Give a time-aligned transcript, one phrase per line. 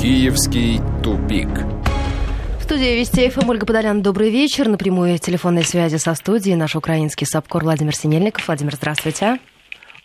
[0.00, 1.48] Киевский тупик.
[2.58, 4.00] В студии Вести ФМ Ольга Подолян.
[4.00, 4.66] Добрый вечер.
[4.66, 8.46] На прямой телефонной связи со студией наш украинский САПКОР Владимир Синельников.
[8.46, 9.36] Владимир, здравствуйте.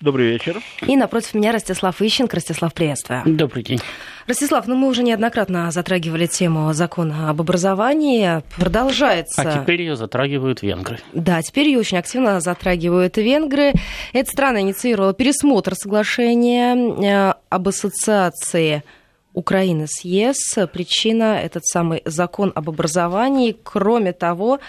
[0.01, 0.59] Добрый вечер.
[0.85, 2.35] И напротив меня Ростислав Ищенко.
[2.35, 3.21] Ростислав, приветствую.
[3.25, 3.79] Добрый день.
[4.27, 8.43] Ростислав, ну мы уже неоднократно затрагивали тему закона об образовании.
[8.57, 9.43] Продолжается.
[9.43, 10.99] А теперь ее затрагивают венгры.
[11.13, 13.71] Да, теперь ее очень активно затрагивают венгры.
[14.11, 18.83] Эта страна инициировала пересмотр соглашения э, об ассоциации
[19.35, 20.55] Украины с ЕС.
[20.71, 23.55] Причина– этот самый закон об образовании.
[23.63, 24.59] Кроме того,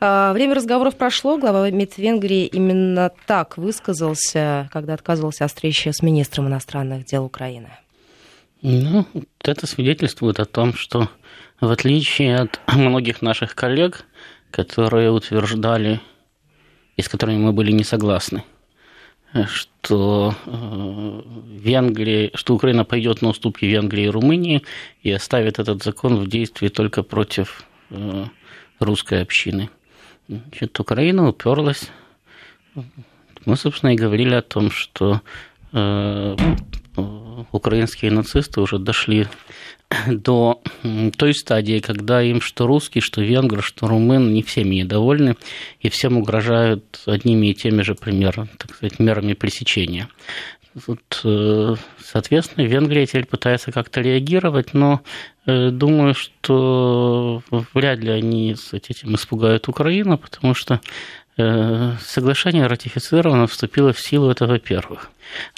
[0.00, 1.38] э, Время разговоров прошло.
[1.38, 7.70] Глава МИД Венгрии именно так высказался, когда отказывался от встречи с министром иностранных дел Украины.
[8.62, 9.06] Ну,
[9.44, 11.08] это свидетельствует о том, что
[11.60, 14.04] в отличие от многих наших коллег,
[14.50, 16.00] которые утверждали,
[16.96, 18.42] и с которыми мы были не согласны,
[19.46, 24.64] что э, Венгрия, что Украина пойдет на уступки Венгрии и Румынии
[25.02, 28.24] и оставит этот закон в действии только против э,
[28.80, 29.70] русской общины.
[30.28, 31.90] Значит, Украина уперлась.
[33.44, 35.22] Мы, собственно, и говорили о том, что
[37.52, 39.26] украинские нацисты уже дошли
[40.08, 40.60] до
[41.16, 45.36] той стадии, когда им что русский, что венгр, что румын не всеми недовольны,
[45.80, 50.08] и всем угрожают одними и теми же примерно, так сказать, мерами пресечения.
[50.86, 51.74] Тут, э,
[52.04, 55.00] соответственно, Венгрия теперь пытается как-то реагировать, но
[55.46, 57.42] э, думаю, что
[57.74, 64.30] вряд ли они с этим испугают Украину, потому что Э, соглашение ратифицировано, вступило в силу,
[64.30, 65.10] это во-первых.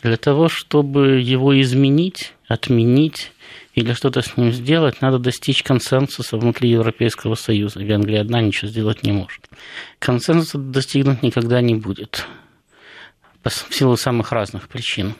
[0.03, 3.33] Для того, чтобы его изменить, отменить
[3.75, 7.81] или что-то с ним сделать, надо достичь консенсуса внутри Европейского Союза.
[7.83, 9.49] Венгрия одна ничего сделать не может.
[9.99, 12.27] Консенсуса достигнуть никогда не будет.
[13.43, 15.15] В силу самых разных причин.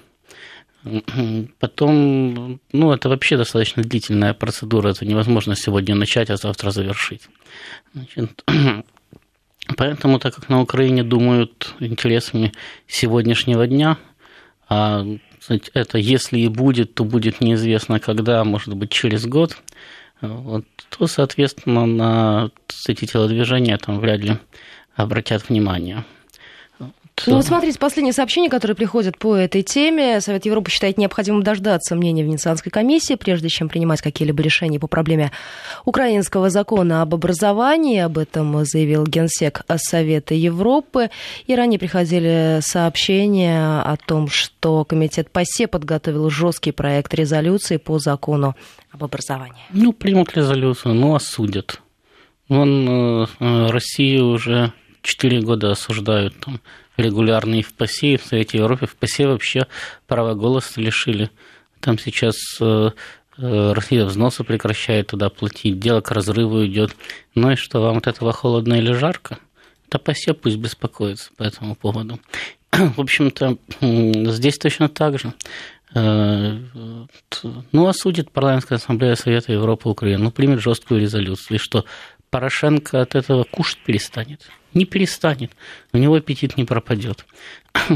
[1.59, 7.29] Потом, ну, это вообще достаточно длительная процедура, это невозможно сегодня начать, а завтра завершить.
[7.95, 8.45] Значит,
[9.77, 12.53] Поэтому, так как на Украине думают интересами
[12.87, 13.99] сегодняшнего дня,
[14.69, 15.05] а
[15.75, 19.57] это если и будет, то будет неизвестно когда, может быть, через год,
[20.21, 22.51] вот, то, соответственно, на
[22.87, 24.39] эти телодвижения там вряд ли
[24.95, 26.05] обратят внимание.
[27.27, 30.21] Ну вот смотрите, последнее сообщение, которое приходит по этой теме.
[30.21, 35.31] Совет Европы считает необходимым дождаться мнения Венецианской комиссии, прежде чем принимать какие-либо решения по проблеме
[35.85, 37.99] украинского закона об образовании.
[37.99, 41.11] Об этом заявил генсек Совета Европы.
[41.47, 48.57] И ранее приходили сообщения о том, что комитет ПАСЕ подготовил жесткий проект резолюции по закону
[48.91, 49.63] об образовании.
[49.71, 51.81] Ну, примут резолюцию, ну, осудят.
[52.49, 56.61] Вон э, Россию уже четыре года осуждают там
[57.01, 58.87] регулярно и в ПАСЕ, и в Совете Европы.
[58.87, 59.67] В ПАСЕ вообще
[60.07, 61.31] права голоса лишили.
[61.81, 62.91] Там сейчас э,
[63.39, 66.95] э, Россия взносы прекращает туда платить, дело к разрыву идет.
[67.35, 69.39] Ну и что, вам от этого холодно или жарко?
[69.91, 72.21] Да ПАСЕ пусть беспокоится по этому поводу.
[72.73, 75.33] В общем-то, здесь точно так же.
[75.95, 76.57] Э,
[77.73, 81.85] ну, осудит парламентская ассамблея Совета Европы Украины, ну, примет жесткую резолюцию, и что
[82.31, 85.51] Порошенко от этого кушать перестанет не перестанет,
[85.93, 87.27] у него аппетит не пропадет.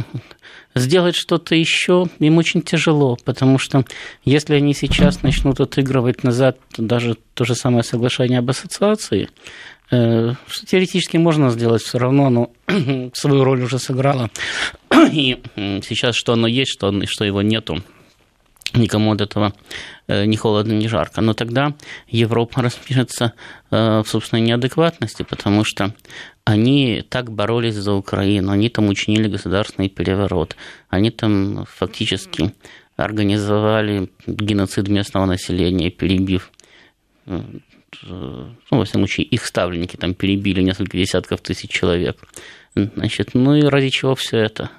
[0.74, 3.84] Сделать что-то еще им очень тяжело, потому что
[4.24, 9.28] если они сейчас начнут отыгрывать назад даже то же самое соглашение об ассоциации,
[9.92, 12.52] э, что теоретически можно сделать все равно, но
[13.14, 14.30] свою роль уже сыграло.
[15.12, 17.82] И сейчас что оно есть, что, что его нету,
[18.72, 19.52] никому от этого
[20.06, 21.20] э, ни холодно, ни жарко.
[21.20, 21.74] Но тогда
[22.08, 23.34] Европа распишется
[23.70, 25.94] э, в собственной неадекватности, потому что
[26.44, 30.56] они так боролись за Украину, они там учинили государственный переворот,
[30.88, 32.54] они там фактически
[32.96, 36.50] организовали геноцид местного населения, перебив
[37.26, 37.40] э,
[38.02, 42.18] ну, во всяком случае, их ставленники там перебили несколько десятков тысяч человек.
[42.74, 44.70] Значит, ну и ради чего все это?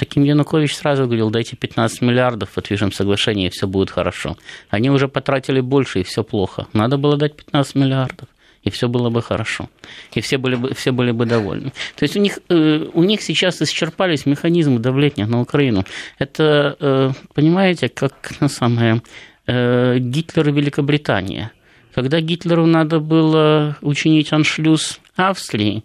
[0.00, 4.38] Таким Янукович сразу говорил, дайте 15 миллиардов, подпишем соглашение, и все будет хорошо.
[4.70, 6.66] Они уже потратили больше, и все плохо.
[6.72, 8.28] Надо было дать 15 миллиардов
[8.62, 9.68] и все было бы хорошо,
[10.14, 11.72] и все были бы, все были бы довольны.
[11.96, 15.84] То есть у них, э, у них сейчас исчерпались механизмы давления на Украину.
[16.18, 19.02] Это, э, понимаете, как на самое
[19.46, 21.52] э, Гитлер и Великобритания.
[21.94, 25.82] Когда Гитлеру надо было учинить аншлюз Австрии,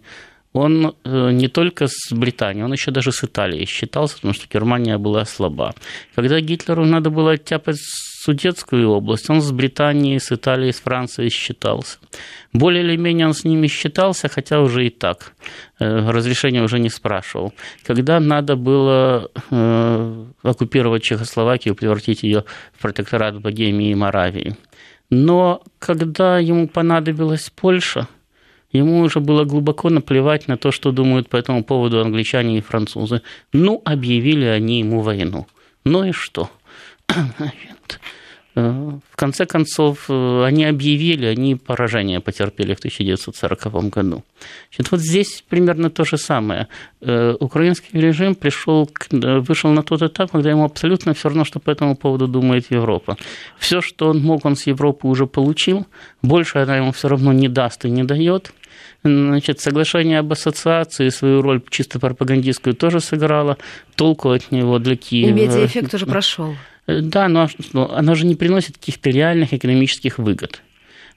[0.56, 5.24] он не только с Британией, он еще даже с Италией считался, потому что Германия была
[5.24, 5.74] слаба.
[6.14, 7.76] Когда Гитлеру надо было оттяпать
[8.26, 11.98] Судетскую область, он с Британией, с Италией, с Францией считался.
[12.52, 15.32] Более или менее он с ними считался, хотя уже и так.
[15.78, 17.52] Э, разрешения уже не спрашивал.
[17.84, 24.56] Когда надо было э, оккупировать Чехословакию, превратить ее в протекторат Богемии и Моравии.
[25.08, 28.08] Но когда ему понадобилась Польша,
[28.76, 33.22] ему уже было глубоко наплевать на то, что думают по этому поводу англичане и французы.
[33.52, 35.46] Ну, объявили они ему войну.
[35.84, 36.50] Ну и что?
[38.58, 38.70] Э,
[39.12, 44.24] в конце концов, э, они объявили, они поражение потерпели в 1940 году.
[44.70, 46.66] Значит, вот здесь примерно то же самое.
[47.02, 51.70] Э, украинский режим пришел, вышел на тот этап, когда ему абсолютно все равно, что по
[51.70, 53.18] этому поводу думает Европа.
[53.58, 55.86] Все, что он мог, он с Европы уже получил,
[56.22, 58.52] больше она ему все равно не даст и не дает.
[59.06, 63.56] Значит, соглашение об ассоциации свою роль чисто пропагандистскую тоже сыграло.
[63.94, 65.30] Толку от него для Киева.
[65.30, 66.54] И медиаэффект уже прошел.
[66.86, 70.62] Да, но оно же не приносит каких-то реальных экономических выгод.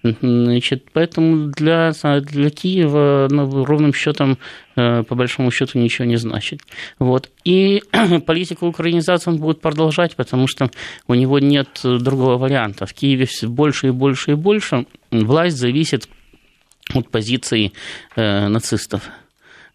[0.02, 1.92] Значит, поэтому для,
[2.22, 4.38] для Киева ну, ровным счетом,
[4.78, 6.62] э, по большому счету, ничего не значит.
[7.00, 7.30] Вот.
[7.44, 7.84] И
[8.26, 10.72] политику украинизации он будет продолжать, потому что
[11.08, 12.86] у него нет другого варианта.
[12.86, 16.08] В Киеве все больше и больше и больше власть зависит
[16.94, 17.72] от позиции
[18.16, 19.10] э, нацистов.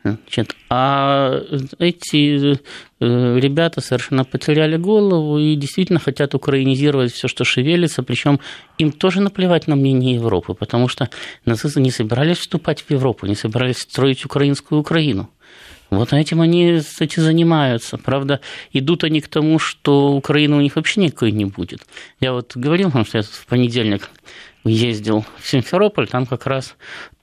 [0.05, 1.41] Значит, а
[1.79, 2.59] эти
[3.01, 8.39] э, ребята совершенно потеряли голову и действительно хотят украинизировать все, что шевелится, причем
[8.77, 11.09] им тоже наплевать на мнение Европы, потому что
[11.47, 15.31] нацисты не собирались вступать в Европу, не собирались строить украинскую Украину.
[15.89, 17.97] Вот этим они, кстати, занимаются.
[17.97, 18.41] Правда,
[18.73, 21.81] идут они к тому, что Украины у них вообще никакой не будет.
[22.21, 24.11] Я вот говорил вам, что я в понедельник
[24.65, 26.77] ездил в Симферополь, там как раз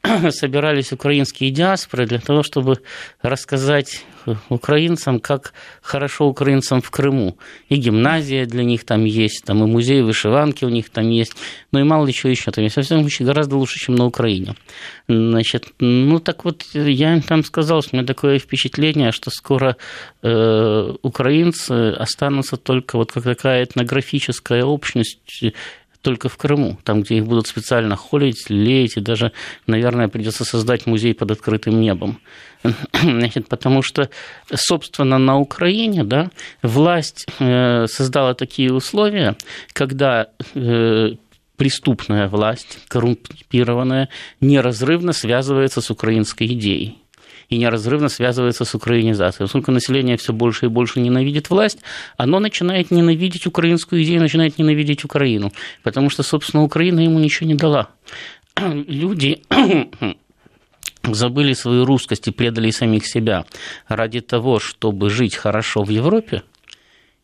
[0.30, 2.78] собирались украинские диаспоры для того, чтобы
[3.22, 4.04] рассказать
[4.50, 7.38] украинцам, как хорошо украинцам в Крыму.
[7.70, 11.34] И гимназия для них там есть, там и музей вышиванки у них там есть,
[11.72, 12.76] ну и мало ли чего еще там есть.
[12.76, 14.56] Во всяком случае, гораздо лучше, чем на Украине.
[15.08, 19.78] Значит, ну так вот, я там сказал, что у меня такое впечатление, что скоро
[20.22, 25.20] э, украинцы останутся только вот как такая этнографическая общность,
[26.01, 29.31] только в Крыму, там, где их будут специально холить, леять, и даже,
[29.68, 32.19] наверное, придется создать музей под открытым небом.
[32.94, 34.09] Значит, потому что,
[34.53, 36.30] собственно, на Украине да,
[36.62, 39.36] власть э, создала такие условия,
[39.74, 41.15] когда э,
[41.57, 44.09] преступная власть, коррумпированная,
[44.39, 47.00] неразрывно связывается с украинской идеей
[47.51, 49.45] и неразрывно связывается с украинизацией.
[49.45, 51.80] Поскольку население все больше и больше ненавидит власть,
[52.18, 55.51] оно начинает ненавидеть украинскую идею, начинает ненавидеть Украину,
[55.83, 57.89] потому что, собственно, Украина ему ничего не дала.
[58.57, 59.44] Люди
[61.03, 63.45] забыли свою русскость и предали самих себя
[63.89, 66.44] ради того, чтобы жить хорошо в Европе,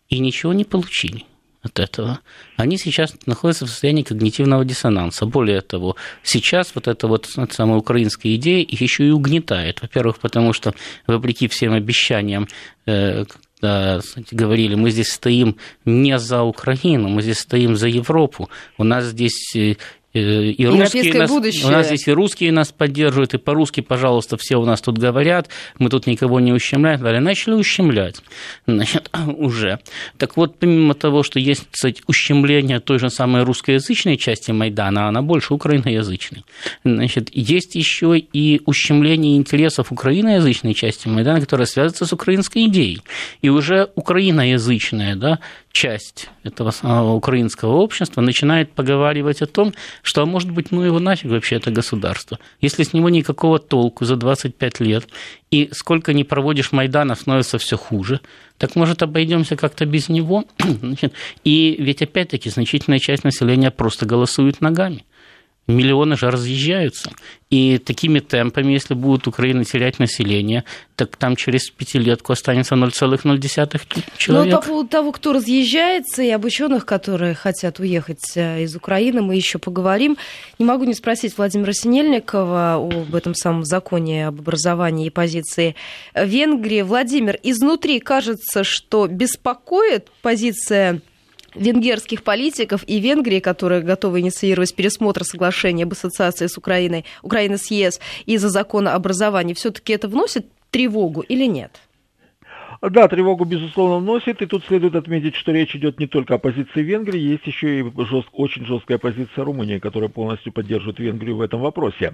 [0.10, 1.24] и ничего не получили
[1.68, 2.20] от этого,
[2.56, 5.26] они сейчас находятся в состоянии когнитивного диссонанса.
[5.26, 9.82] Более того, сейчас вот эта вот самая украинская идея их еще и угнетает.
[9.82, 10.74] Во-первых, потому что,
[11.06, 12.48] вопреки всем обещаниям,
[12.86, 13.26] э,
[13.60, 18.50] когда говорили, мы здесь стоим не за Украину, мы здесь стоим за Европу.
[18.78, 19.76] У нас здесь Э,
[20.18, 21.68] и русские нас, будущее.
[21.68, 25.50] у нас здесь и русские нас поддерживают, и по-русски, пожалуйста, все у нас тут говорят,
[25.80, 28.22] мы тут никого не ущемляем, далее начали ущемлять,
[28.66, 29.80] значит, уже.
[30.18, 35.22] Так вот, помимо того, что есть, кстати, ущемление той же самой русскоязычной части Майдана, она
[35.22, 36.44] больше украиноязычной,
[36.84, 43.02] значит, есть еще и ущемление интересов украиноязычной части Майдана, которая связывается с украинской идеей.
[43.42, 45.40] И уже украиноязычная, да,
[45.78, 49.74] часть этого самого украинского общества начинает поговаривать о том,
[50.08, 54.06] что, а может быть, ну его нафиг вообще это государство, если с него никакого толку
[54.06, 55.06] за 25 лет,
[55.52, 58.22] и сколько не проводишь Майдана, становится все хуже,
[58.58, 60.46] так может обойдемся как-то без него?
[61.44, 65.04] И ведь опять-таки значительная часть населения просто голосует ногами
[65.68, 67.12] миллионы же разъезжаются.
[67.50, 70.66] И такими темпами, если будет Украина терять население,
[70.98, 74.54] так там через пятилетку останется 0,0 человек.
[74.54, 79.22] Ну, по поводу того, кто разъезжается, и об ученых, которые хотят уехать э, из Украины,
[79.22, 80.18] мы еще поговорим.
[80.60, 85.76] Не могу не спросить Владимира Синельникова об этом самом законе об образовании и позиции
[86.16, 86.82] Венгрии.
[86.82, 91.02] Владимир, изнутри кажется, что беспокоит позиция
[91.60, 97.72] венгерских политиков и Венгрии, которые готовы инициировать пересмотр соглашения об ассоциации с Украиной, Украины с
[97.72, 101.72] ЕС из-за закона образования, все-таки это вносит тревогу или нет?
[102.82, 106.82] Да, тревогу, безусловно, вносит, и тут следует отметить, что речь идет не только о позиции
[106.84, 111.62] Венгрии, есть еще и жест, очень жесткая позиция Румынии, которая полностью поддерживает Венгрию в этом
[111.62, 112.14] вопросе.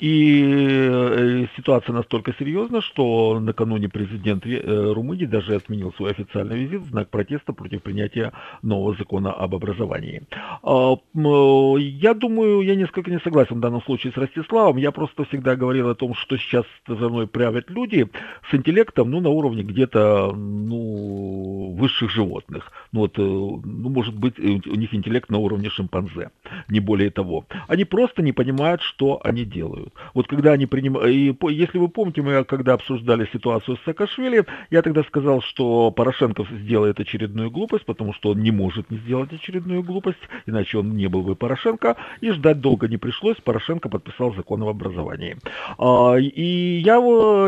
[0.00, 6.82] И э, ситуация настолько серьезна, что накануне президент э, Румынии даже отменил свой официальный визит
[6.82, 10.22] в знак протеста против принятия нового закона об образовании.
[10.62, 15.56] А, я думаю, я несколько не согласен в данном случае с Ростиславом, я просто всегда
[15.56, 18.08] говорил о том, что сейчас за мной правят люди
[18.50, 20.01] с интеллектом, ну, на уровне где-то
[20.34, 22.70] ну, высших животных.
[22.92, 26.30] Ну, вот, э, ну, может быть, у них интеллект на уровне шимпанзе,
[26.68, 27.44] не более того.
[27.68, 29.92] Они просто не понимают, что они делают.
[30.14, 31.12] Вот когда они принимают...
[31.50, 37.00] Если вы помните, мы когда обсуждали ситуацию с Саакашвили, я тогда сказал, что Порошенко сделает
[37.00, 41.22] очередную глупость, потому что он не может не сделать очередную глупость, иначе он не был
[41.22, 45.36] бы Порошенко, и ждать долго не пришлось, Порошенко подписал закон об образовании.
[45.78, 46.98] А, и я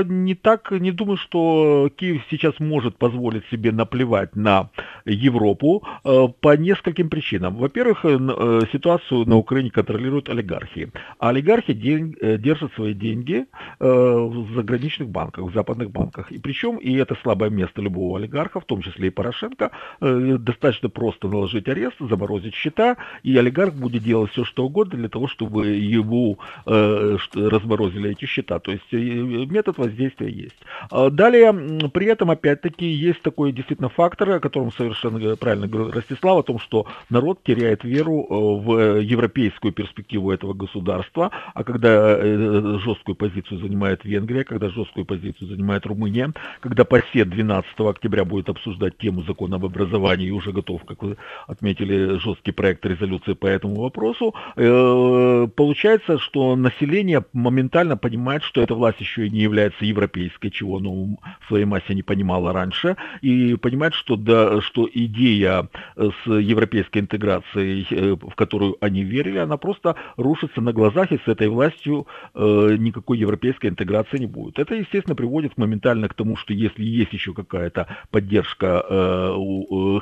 [0.05, 4.69] не так, не думаю, что Киев сейчас сейчас может позволить себе наплевать на
[5.07, 7.57] Европу э, по нескольким причинам.
[7.57, 10.91] Во-первых, э, э, ситуацию на Украине контролируют олигархи.
[11.19, 13.47] А олигархи держат свои деньги
[13.79, 16.33] в заграничных банках, в западных банках.
[16.33, 19.71] И причем, и это слабое место любого олигарха, в том числе и Порошенко,
[20.01, 25.29] достаточно просто наложить арест, заморозить счета, и олигарх будет делать все, что угодно для того,
[25.29, 28.59] чтобы ему разморозили эти счета.
[28.59, 30.57] То есть метод воздействия есть.
[30.91, 31.53] А далее,
[31.91, 36.59] при этом опять-таки, есть такой действительно фактор, о котором совершенно правильно говорил Ростислав, о том,
[36.59, 43.61] что народ теряет веру э, в европейскую перспективу этого государства, а когда э, жесткую позицию
[43.61, 49.57] занимает Венгрия, когда жесткую позицию занимает Румыния, когда ПАСЕ 12 октября будет обсуждать тему закона
[49.57, 55.49] об образовании и уже готов, как вы отметили, жесткий проект резолюции по этому вопросу, э,
[55.55, 60.91] получается, что население моментально понимает, что эта власть еще и не является европейской, чего оно
[60.95, 66.31] в своей массе не понимает, понимала раньше, и понимать, что, да, что идея э, с
[66.31, 71.49] европейской интеграцией, э, в которую они верили, она просто рушится на глазах, и с этой
[71.49, 74.59] властью э, никакой европейской интеграции не будет.
[74.59, 78.85] Это, естественно, приводит моментально к тому, что если есть еще какая-то поддержка,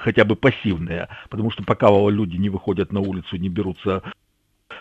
[0.01, 4.03] хотя бы пассивная, потому что пока люди не выходят на улицу, не берутся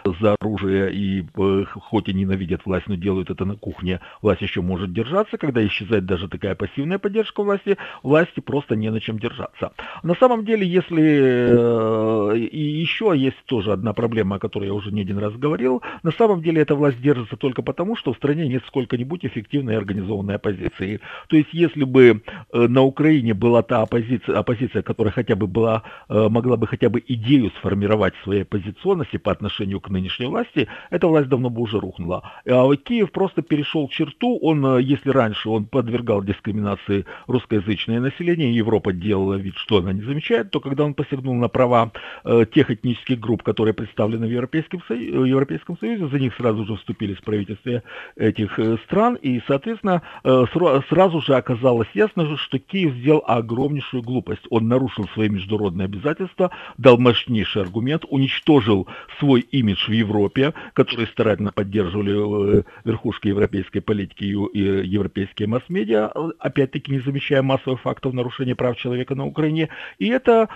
[0.06, 4.62] за оружие и э, хоть и ненавидят власть, но делают это на кухне, власть еще
[4.62, 5.38] может держаться.
[5.38, 9.72] Когда исчезает даже такая пассивная поддержка власти, власти просто не на чем держаться.
[10.04, 14.92] На самом деле, если э, и еще есть тоже одна проблема, о которой я уже
[14.92, 18.48] не один раз говорил, на самом деле эта власть держится только потому, что в стране
[18.48, 21.00] нет сколько-нибудь эффективной организованной оппозиции.
[21.28, 22.22] То есть, если бы
[22.54, 27.04] э, на Украине была та оппозиция, оппозиция которая хотя бы была, могла бы хотя бы
[27.08, 32.32] идею сформировать своей оппозиционности по отношению к нынешней власти, эта власть давно бы уже рухнула.
[32.48, 38.94] А Киев просто перешел черту, он, э, если раньше он подвергал дискриминации русскоязычное население, Европа
[38.94, 41.92] делала вид, что она не замечает, то когда он посягнул на права
[42.24, 46.76] э, тех этнических групп, которые представлены в Европейском, Союзе, Европейском Союзе, за них сразу же
[46.76, 47.84] вступили в правительстве
[48.16, 50.02] этих э, стран, и, соответственно,
[50.90, 54.42] сразу же оказалось ясно, что Киев сделал огромнейшую глупость.
[54.50, 58.88] Он нарушил свои международные обязательства, дал мощнейший аргумент, уничтожил
[59.20, 66.12] свой имидж имидж в Европе, который старательно поддерживали э, верхушки европейской политики и европейские масс-медиа,
[66.40, 69.70] опять-таки не замечая массовых фактов нарушения прав человека на Украине.
[70.00, 70.50] И это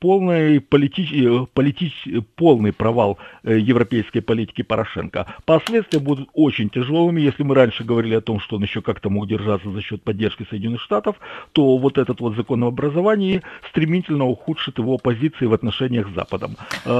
[0.00, 5.26] полный, политич, э, политич, полный провал э, европейской политики Порошенко.
[5.44, 7.20] Последствия будут очень тяжелыми.
[7.20, 10.46] Если мы раньше говорили о том, что он еще как-то мог держаться за счет поддержки
[10.48, 11.16] Соединенных Штатов,
[11.52, 16.56] то вот этот вот закон об образовании стремительно ухудшит его позиции в отношениях с Западом.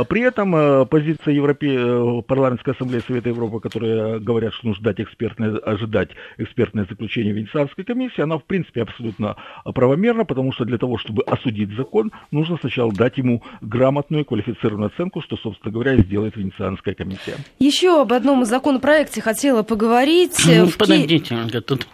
[0.09, 1.69] При этом позиция позиция Европе...
[1.73, 7.85] Э, парламентской ассамблеи Совета Европы, которые говорят, что нужно дать экспертное, ожидать экспертное заключение Венецианской
[7.85, 12.93] комиссии, она в принципе абсолютно правомерна, потому что для того, чтобы осудить закон, нужно сначала
[12.93, 17.37] дать ему грамотную квалифицированную оценку, что, собственно говоря, сделает Венецианская комиссия.
[17.59, 20.41] Еще об одном законопроекте хотела поговорить.
[20.47, 21.87] Ну, в подождите, Ольга, тут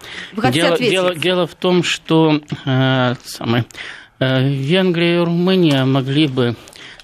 [0.53, 3.65] дело, дело, дело в том, что э, самое,
[4.19, 6.57] э, Венгрия и Румыния могли бы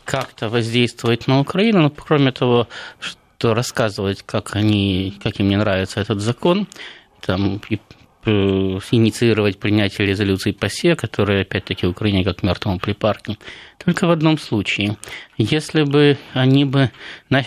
[0.04, 2.68] как-то воздействовать на Украину, но кроме того,
[3.00, 6.66] что рассказывать, как, они, как им не нравится этот закон,
[7.20, 7.80] там, и
[8.26, 8.30] э,
[8.90, 13.38] инициировать принятие резолюции ПАСЕ, которая, опять-таки, Украине как мертвому припарке.
[13.84, 14.96] Только в одном случае.
[15.36, 16.90] Если бы они бы...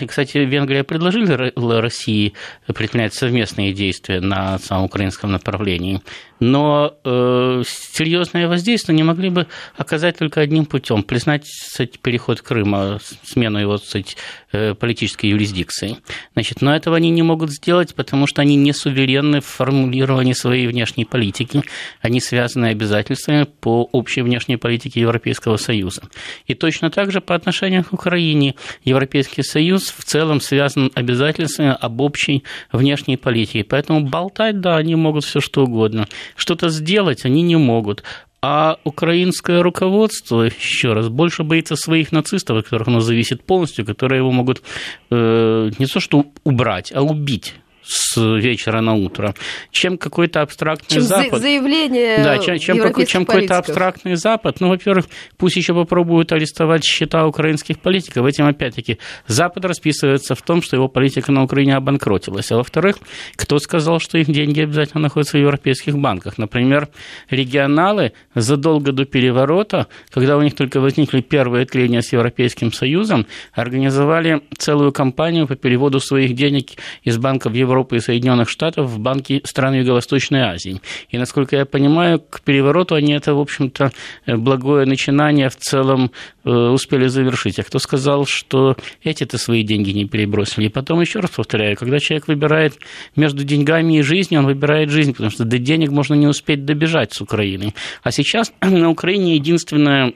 [0.06, 2.34] Кстати, Венгрия предложили России
[2.66, 6.02] предпринять совместные действия на самом украинском направлении,
[6.40, 12.98] но э, серьезное воздействие не могли бы оказать только одним путем признать кстати, переход Крыма,
[13.24, 14.16] смену его кстати,
[14.52, 15.96] э, политической юрисдикции.
[16.34, 20.66] Значит, но этого они не могут сделать, потому что они не суверенны в формулировании своей
[20.66, 21.62] внешней политики.
[22.02, 26.02] Они связаны обязательствами по общей внешней политике Европейского Союза.
[26.46, 28.54] И точно так же по отношению к Украине
[28.84, 33.64] Европейский Союз в целом связан обязательствами об общей внешней политике.
[33.64, 36.06] Поэтому болтать, да, они могут все что угодно.
[36.36, 38.02] Что-то сделать они не могут.
[38.40, 44.18] А украинское руководство, еще раз, больше боится своих нацистов, от которых оно зависит полностью, которые
[44.18, 44.62] его могут
[45.10, 47.54] э, не то что убрать, а убить
[47.88, 49.34] с вечера на утро,
[49.70, 51.40] чем какой-то абстрактный чем Запад.
[51.40, 54.60] заявление Да, чем, чем, какой, чем какой-то абстрактный Запад.
[54.60, 55.06] Ну, во-первых,
[55.38, 58.26] пусть еще попробуют арестовать счета украинских политиков.
[58.26, 62.52] Этим, опять-таки, Запад расписывается в том, что его политика на Украине обанкротилась.
[62.52, 62.98] А во-вторых,
[63.36, 66.36] кто сказал, что их деньги обязательно находятся в европейских банках?
[66.36, 66.88] Например,
[67.30, 74.42] регионалы задолго до переворота, когда у них только возникли первые тления с Европейским Союзом, организовали
[74.58, 79.40] целую кампанию по переводу своих денег из банков Европы Европы и Соединенных Штатов в банки
[79.44, 80.80] стран Юго-Восточной Азии.
[81.10, 83.92] И, насколько я понимаю, к перевороту они это, в общем-то,
[84.26, 86.10] благое начинание в целом
[86.44, 87.60] э, успели завершить.
[87.60, 90.66] А кто сказал, что эти-то свои деньги не перебросили?
[90.66, 92.74] И потом, еще раз повторяю, когда человек выбирает
[93.14, 97.14] между деньгами и жизнью, он выбирает жизнь, потому что до денег можно не успеть добежать
[97.14, 97.74] с Украины.
[98.02, 100.14] А сейчас на Украине единственное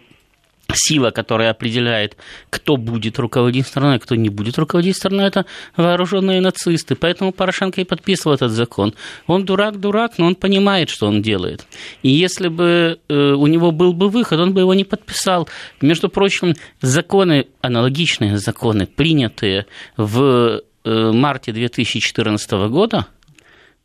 [0.75, 2.17] сила, которая определяет,
[2.51, 6.95] кто будет руководить страной, а кто не будет руководить страной, это вооруженные нацисты.
[6.95, 8.95] Поэтому Порошенко и подписывал этот закон.
[9.27, 11.67] Он дурак-дурак, но он понимает, что он делает.
[12.03, 15.49] И если бы э, у него был бы выход, он бы его не подписал.
[15.81, 19.67] Между прочим, законы, аналогичные законы, принятые
[19.97, 23.07] в э, марте 2014 года,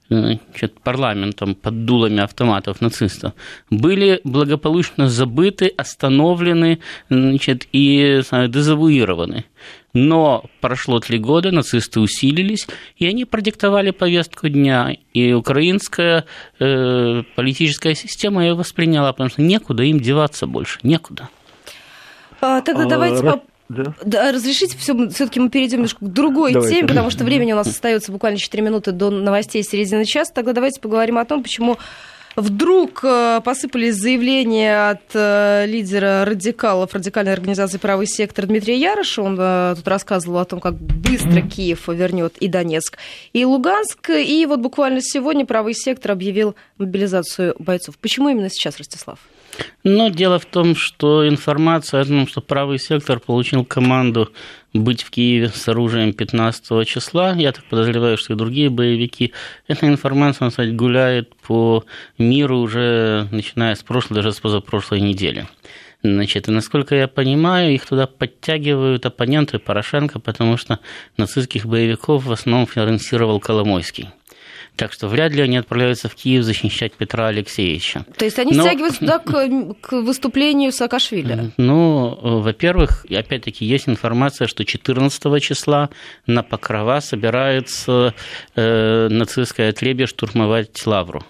[0.10, 3.34] значит, парламентом под дулами автоматов нацистов,
[3.70, 9.46] были благополучно забыты, остановлены значит, и дезавуированы.
[9.94, 14.96] Но прошло три года, нацисты усилились, и они продиктовали повестку дня.
[15.14, 16.26] И украинская
[16.60, 21.30] э, политическая система ее восприняла, потому что некуда им деваться больше, некуда.
[22.42, 23.42] А, тогда а, давайте...
[24.04, 26.76] Да, разрешите, все-таки мы перейдем немножко к другой давайте.
[26.76, 30.32] теме, потому что времени у нас остается буквально 4 минуты до новостей середины часа.
[30.34, 31.78] Тогда давайте поговорим о том, почему
[32.38, 39.24] Вдруг э, посыпались заявления от э, лидера радикалов, радикальной организации «Правый сектор» Дмитрия Яроша.
[39.24, 43.00] Он э, тут рассказывал о том, как быстро Киев вернет и Донецк,
[43.34, 44.12] и Луганск.
[44.12, 47.98] И вот буквально сегодня «Правый сектор» объявил мобилизацию бойцов.
[47.98, 49.18] Почему именно сейчас, Ростислав?
[49.84, 54.32] Но дело в том, что информация о том, что правый сектор получил команду
[54.74, 59.34] быть в Киеве с оружием 15 числа, я так подозреваю, что и другие боевики,
[59.68, 61.84] эта информация, кстати, гуляет по
[62.18, 65.48] миру уже начиная с прошлой, даже с позапрошлой недели.
[66.04, 70.80] Значит, и насколько я понимаю, их туда подтягивают оппоненты Порошенко, потому что
[71.18, 74.10] нацистских боевиков в основном финансировал Коломойский.
[74.78, 78.06] Так что вряд ли они отправляются в Киев защищать Петра Алексеевича.
[78.16, 78.64] То есть они Но...
[78.64, 79.50] стягиваются туда к,
[79.82, 81.52] к выступлению Саакашвили?
[81.58, 85.90] Ну, во-первых, опять-таки есть информация, что 14 числа
[86.28, 88.14] на Покрова собирается
[88.56, 91.26] э, нацистское отребье штурмовать Лавру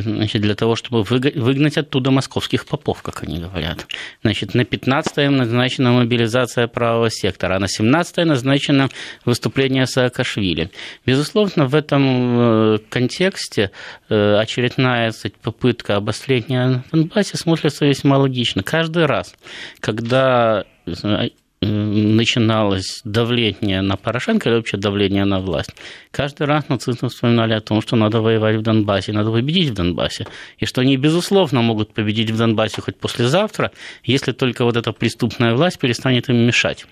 [0.00, 3.86] значит, для того, чтобы выгнать оттуда московских попов, как они говорят.
[4.22, 8.88] Значит, на 15 назначена мобилизация правого сектора, а на 17 назначено
[9.24, 10.70] выступление Саакашвили.
[11.04, 13.70] Безусловно, в этом э, контексте
[14.08, 18.62] э, очередная кстати, попытка обострения на Донбассе смотрится весьма логично.
[18.62, 19.34] Каждый раз,
[19.80, 21.28] когда э,
[21.60, 25.74] начиналось давление на Порошенко или вообще давление на власть,
[26.10, 30.26] каждый раз нацисты вспоминали о том, что надо воевать в Донбассе, надо победить в Донбассе,
[30.58, 33.72] и что они, безусловно, могут победить в Донбассе хоть послезавтра,
[34.04, 36.86] если только вот эта преступная власть перестанет им мешать.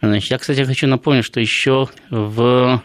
[0.00, 2.82] Значит, я, кстати, хочу напомнить, что еще в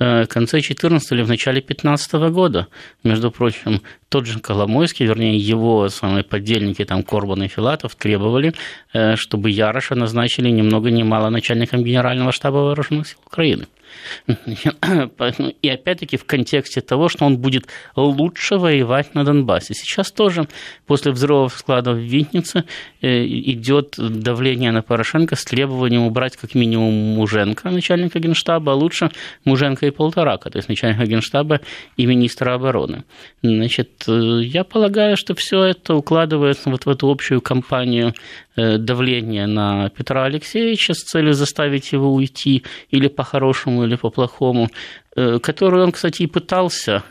[0.00, 2.68] Э, конце 14 или в начале 15 года.
[3.02, 8.54] Между прочим, тот же Коломойский, вернее, его самые подельники, там, Корбан и Филатов, требовали,
[8.92, 13.66] э, чтобы Яроша назначили ни много ни мало начальником Генерального штаба вооруженных сил Украины.
[15.62, 17.66] И опять-таки в контексте того, что он будет
[17.96, 19.74] лучше воевать на Донбассе.
[19.74, 20.48] Сейчас тоже
[20.86, 22.64] после взрывов складов в Виннице
[23.00, 29.10] э, идет давление на Порошенко с требованием убрать как минимум Муженко, начальника генштаба, а лучше
[29.44, 31.60] Муженко и Полторака, то есть начальника генштаба
[31.96, 33.04] и министра обороны.
[33.42, 38.14] Значит, я полагаю, что все это укладывается вот в эту общую кампанию
[38.56, 44.68] давления на Петра Алексеевича с целью заставить его уйти или по-хорошему, или по-плохому,
[45.42, 47.02] которую он, кстати, и пытался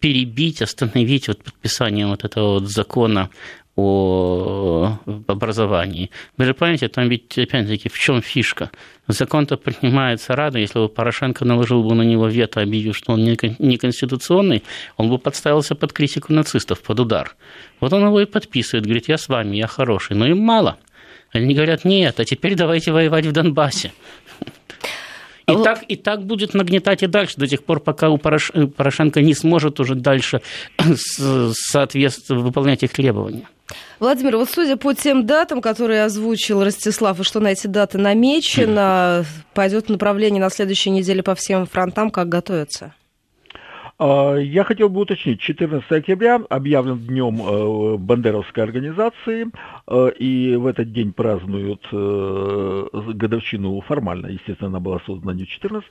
[0.00, 3.30] перебить, остановить вот подписанием вот этого вот закона
[3.78, 6.10] о образовании.
[6.36, 8.72] Вы же понимаете, там ведь, опять-таки, в чем фишка?
[9.06, 14.64] Закон-то принимается рано, если бы Порошенко наложил бы на него вето, объявив, что он неконституционный,
[14.96, 17.36] он бы подставился под критику нацистов, под удар.
[17.78, 20.16] Вот он его и подписывает, говорит, я с вами, я хороший.
[20.16, 20.76] Но им мало.
[21.30, 23.92] Они говорят, нет, а теперь давайте воевать в Донбассе.
[25.46, 29.22] И, а так, и так будет нагнетать и дальше, до тех пор, пока у Порошенко
[29.22, 30.40] не сможет уже дальше
[31.52, 33.46] соответствовать, выполнять их требования.
[34.00, 39.24] Владимир, вот судя по тем датам, которые озвучил Ростислав, и что на эти даты намечено,
[39.54, 42.94] пойдет в направлении на следующей неделе по всем фронтам, как готовятся?
[44.00, 49.48] А, я хотел бы уточнить, 14 октября объявлен днем э, Бандеровской организации,
[49.88, 55.90] э, и в этот день празднуют э, годовщину формально, естественно, она была создана не 14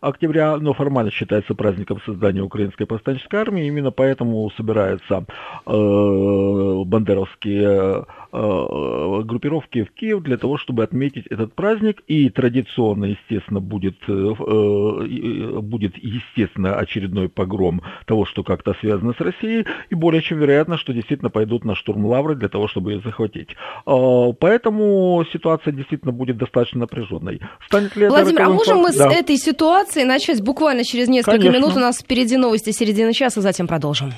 [0.00, 5.26] октября, но формально считается праздником создания Украинской повстанческой армии, именно поэтому собираются
[5.66, 12.02] бандеровские группировки в Киев для того, чтобы отметить этот праздник.
[12.06, 19.66] И традиционно, естественно, будет, будет естественно, очередной погром того, что как-то связано с Россией.
[19.90, 23.48] И более чем вероятно, что действительно пойдут на штурм Лавры для того, чтобы ее захватить.
[23.84, 27.40] Поэтому ситуация действительно будет достаточно напряженной.
[27.66, 29.10] Станет ли Владимир, а можем мы да.
[29.10, 31.58] с этой ситуации начать буквально через несколько Конечно.
[31.58, 31.76] минут?
[31.76, 34.12] У нас впереди новости середины часа, затем продолжим.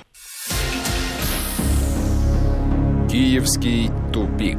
[3.11, 4.59] Киевский тупик.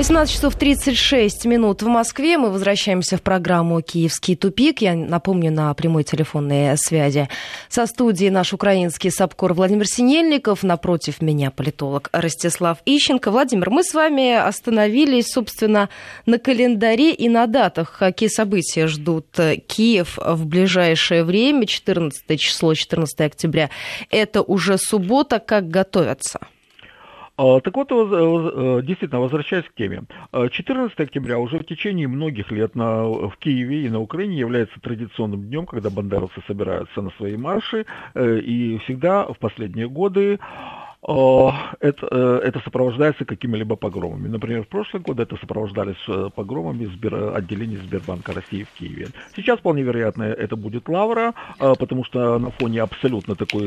[0.00, 2.38] 18 часов 36 минут в Москве.
[2.38, 4.80] Мы возвращаемся в программу «Киевский тупик».
[4.80, 7.28] Я напомню, на прямой телефонной связи
[7.68, 10.62] со студией наш украинский САПКОР Владимир Синельников.
[10.62, 13.30] Напротив меня политолог Ростислав Ищенко.
[13.30, 15.90] Владимир, мы с вами остановились, собственно,
[16.24, 17.98] на календаре и на датах.
[17.98, 19.26] Какие события ждут
[19.66, 21.66] Киев в ближайшее время?
[21.66, 23.68] 14 число, 14 октября.
[24.08, 25.40] Это уже суббота.
[25.40, 26.40] Как готовятся?
[27.42, 30.02] А, так вот, э, действительно, возвращаясь к теме.
[30.30, 35.44] 14 октября уже в течение многих лет на, в Киеве и на Украине является традиционным
[35.44, 40.38] днем, когда бандеровцы собираются на свои марши, э, и всегда в последние годы
[41.02, 44.28] это, э, это сопровождается какими-либо погромами.
[44.28, 49.08] Например, в прошлые годы это сопровождались э, погромами Сбер, отделений Сбербанка России в Киеве.
[49.34, 53.60] Сейчас, вполне вероятно, это будет Лавра, э, потому что на фоне абсолютно такой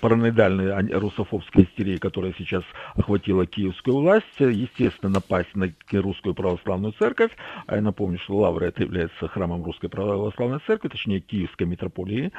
[0.00, 7.30] параноидальной русофобской истерии, которая сейчас охватила киевскую власть, естественно, напасть на русскую православную церковь,
[7.66, 12.30] а я напомню, что Лавра это является храмом русской православной церкви, точнее, киевской митрополии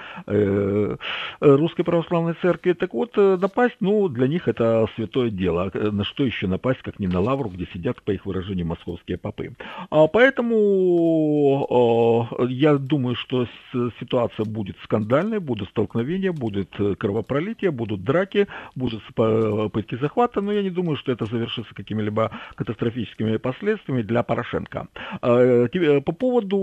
[1.39, 2.74] русской православной церкви.
[2.74, 5.71] Так вот, напасть, ну, для них это святое дело.
[5.73, 9.17] А на что еще напасть, как не на лавру, где сидят, по их выражению, московские
[9.17, 9.53] попы.
[9.89, 11.67] А поэтому
[12.39, 13.47] а, я думаю, что
[13.99, 20.69] ситуация будет скандальной, будут столкновения, будет кровопролитие, будут драки, будут попытки захвата, но я не
[20.69, 24.88] думаю, что это завершится какими-либо катастрофическими последствиями для Порошенко.
[25.21, 25.67] А,
[26.01, 26.57] по поводу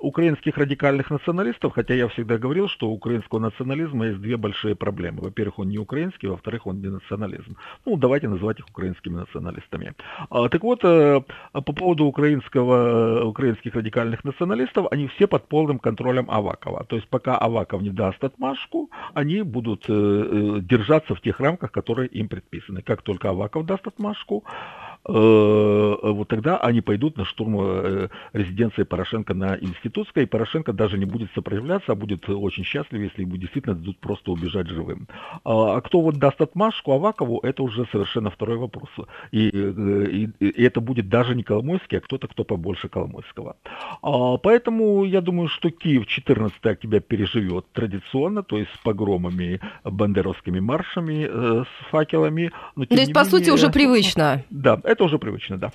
[0.00, 5.22] украинских радикальных националистов, хотя я всегда говорил, что у украинского национализма есть две большие проблемы.
[5.22, 7.56] Во-первых, он не украинский, во-вторых, он не национализм.
[7.86, 9.94] Ну, давайте называть их украинскими националистами.
[10.30, 11.20] А, так вот, э,
[11.52, 16.84] по поводу украинского, украинских радикальных националистов, они все под полным контролем Авакова.
[16.84, 21.72] То есть, пока Аваков не даст отмашку, они будут э, э, держаться в тех рамках,
[21.72, 22.82] которые им предписаны.
[22.82, 24.44] Как только Аваков даст отмашку,
[24.89, 30.98] Э, вот тогда они пойдут на штурм э, резиденции Порошенко на Институтской, и Порошенко даже
[30.98, 35.08] не будет сопротивляться, а будет очень счастлив, если ему действительно дадут просто убежать живым.
[35.44, 38.90] А, а кто вот даст отмашку Авакову, это уже совершенно второй вопрос.
[39.32, 43.56] И, э, и, и это будет даже не Коломойский, а кто-то, кто побольше Коломойского.
[44.02, 50.60] А, поэтому я думаю, что Киев 14 октября переживет традиционно, то есть с погромами, бандеровскими
[50.60, 51.24] маршами,
[51.64, 52.52] с факелами.
[52.76, 54.44] Но, то есть, по менее, сути, уже привычно.
[54.50, 55.72] Да, это уже привычно, да.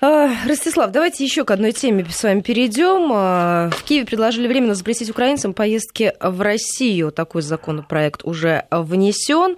[0.00, 3.10] А, Ростислав, давайте еще к одной теме с вами перейдем.
[3.12, 7.10] А, в Киеве предложили временно запретить украинцам поездки в Россию.
[7.10, 9.56] Такой законопроект уже внесен.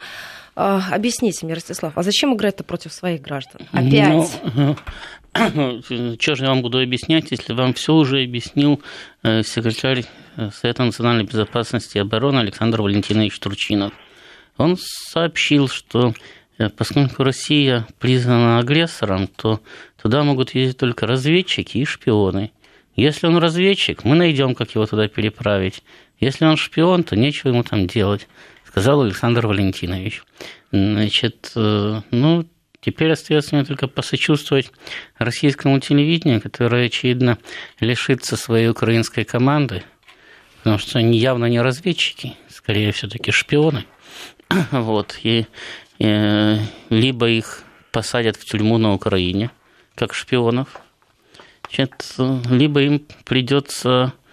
[0.55, 3.63] А, объясните мне, Ростислав, а зачем играть-то против своих граждан?
[3.73, 4.41] Опять?
[5.55, 8.81] Ну, что же я вам буду объяснять, если вам все уже объяснил
[9.23, 10.07] э, секретарь
[10.39, 13.93] э, Совета национальной безопасности и обороны Александр Валентинович Турчинов.
[14.57, 16.15] Он сообщил, что
[16.77, 19.61] поскольку Россия признана агрессором, то
[20.01, 22.53] туда могут ездить только разведчики и шпионы.
[22.95, 25.83] Если он разведчик, мы найдем, как его туда переправить.
[26.19, 28.27] Если он шпион, то нечего ему там делать,
[28.67, 30.23] сказал Александр Валентинович.
[30.73, 32.47] Значит, э, ну,
[32.81, 34.73] теперь остается мне только посочувствовать
[35.19, 37.39] российскому телевидению, которое, очевидно,
[37.81, 39.83] лишится своей украинской команды,
[40.59, 43.85] потому что они явно не разведчики, скорее все-таки шпионы.
[44.71, 45.47] Вот, и
[45.99, 49.51] либо их посадят в тюрьму на Украине,
[49.95, 50.81] как шпионов,
[51.63, 52.15] значит,
[52.51, 54.26] либо им придется э,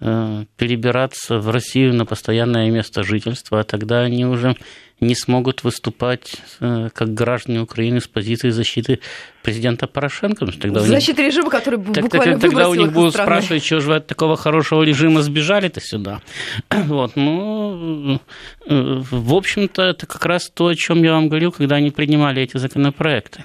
[0.00, 4.56] перебираться в Россию на постоянное место жительства, а тогда они уже
[5.00, 9.00] не смогут выступать э, как граждане Украины с позиции защиты
[9.42, 10.46] президента Порошенко.
[10.46, 11.32] Тогда Защита них...
[11.32, 13.30] режима, который так, буквально так, Тогда у них будут страны.
[13.30, 16.20] спрашивать, что же вы от такого хорошего режима сбежали-то сюда.
[16.90, 18.20] Вот, ну,
[18.66, 22.42] э, в общем-то, это как раз то, о чем я вам говорил, когда они принимали
[22.42, 23.44] эти законопроекты.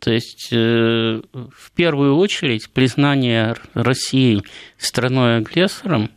[0.00, 4.42] То есть, э, в первую очередь, признание России
[4.78, 6.10] страной-агрессором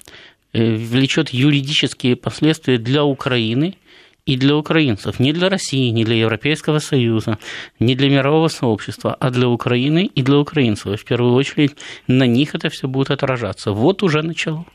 [0.54, 3.76] влечет юридические последствия для Украины–
[4.26, 7.40] и для украинцев, не для России, не для Европейского Союза,
[7.80, 10.94] не для мирового сообщества, а для Украины и для украинцев.
[10.94, 11.76] И в первую очередь
[12.08, 13.72] на них это все будет отражаться.
[13.72, 14.66] Вот уже начало.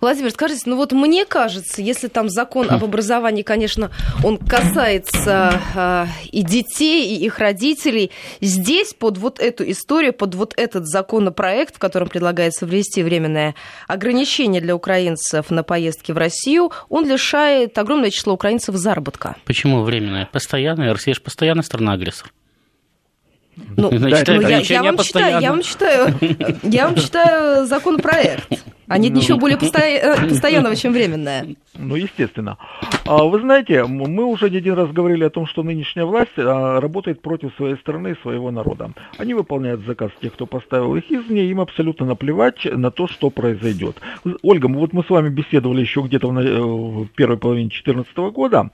[0.00, 3.90] Владимир, скажите, ну вот мне кажется, если там закон об образовании, конечно,
[4.22, 10.54] он касается э, и детей, и их родителей, здесь под вот эту историю, под вот
[10.56, 13.56] этот законопроект, в котором предлагается ввести временное
[13.88, 19.36] ограничение для украинцев на поездки в Россию, он лишает огромное число украинцев заработка.
[19.46, 20.28] Почему временное?
[20.30, 20.92] Постоянное.
[20.92, 22.32] Россия же постоянно страна-агрессор.
[23.76, 26.14] Ну, Значит, ну, я, я, вам читаю, я вам читаю,
[26.62, 28.46] я вам читаю законопроект.
[28.88, 29.20] А нет ну.
[29.20, 31.46] ничего более э, постоянного, чем временное.
[31.76, 32.56] Ну, естественно.
[33.06, 36.80] А, вы знаете, мы уже не один раз говорили о том, что нынешняя власть а,
[36.80, 38.92] работает против своей страны и своего народа.
[39.18, 43.96] Они выполняют заказ тех, кто поставил их извне, им абсолютно наплевать на то, что произойдет.
[44.42, 48.70] Ольга, вот мы с вами беседовали еще где-то в э, первой половине 2014 года,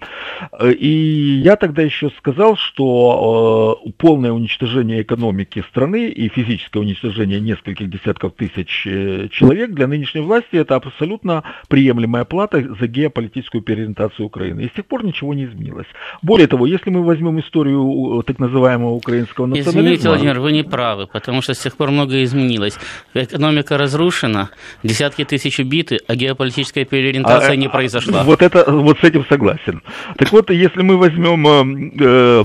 [0.52, 7.90] э, и я тогда еще сказал, что полное уничтожение экономики страны и физическое уничтожение нескольких
[7.90, 8.68] десятков тысяч
[9.32, 14.62] человек для нынешней нынешней власти это абсолютно приемлемая плата за геополитическую переориентацию Украины.
[14.62, 15.86] И с тех пор ничего не изменилось.
[16.22, 19.80] Более того, если мы возьмем историю так называемого украинского национализма...
[19.80, 22.78] Извините, Владимир, вы не правы, потому что с тех пор многое изменилось.
[23.14, 24.50] Экономика разрушена,
[24.82, 28.22] десятки тысяч убиты, а геополитическая переориентация а, не произошла.
[28.24, 29.82] Вот, это, вот с этим согласен.
[30.16, 32.44] Так вот, если мы возьмем э,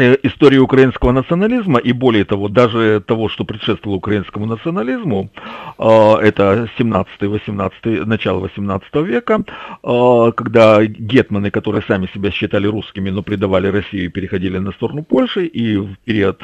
[0.00, 5.30] истории украинского национализма и более того, даже того, что предшествовало украинскому национализму,
[5.78, 9.40] э, это 17-18, начало 18 века,
[9.82, 15.02] э, когда гетманы, которые сами себя считали русскими, но предавали Россию и переходили на сторону
[15.02, 16.42] Польши, и в период